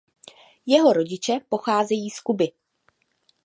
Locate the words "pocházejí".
1.49-2.09